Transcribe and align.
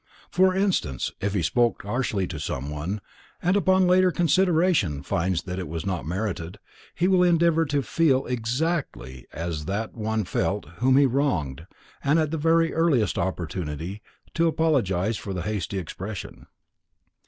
For 0.31 0.55
instance, 0.55 1.11
if 1.21 1.35
he 1.35 1.43
spoke 1.43 1.83
harshly 1.83 2.25
to 2.25 2.39
someone, 2.39 3.01
and 3.39 3.55
upon 3.55 3.85
later 3.85 4.09
consideration 4.11 5.03
finds 5.03 5.47
it 5.47 5.67
was 5.67 5.85
not 5.85 6.07
merited, 6.07 6.57
he 6.95 7.07
will 7.07 7.21
endeavor 7.21 7.65
to 7.65 7.83
feel 7.83 8.25
exactly 8.25 9.27
as 9.31 9.65
that 9.65 9.93
one 9.93 10.23
felt 10.23 10.65
whom 10.77 10.97
he 10.97 11.05
wronged 11.05 11.67
and 12.03 12.17
at 12.17 12.31
the 12.31 12.37
very 12.39 12.73
earliest 12.73 13.19
opportunity 13.19 14.01
to 14.33 14.47
apologize 14.47 15.17
for 15.17 15.35
the 15.35 15.43
hasty 15.43 15.77
expression. 15.77 16.47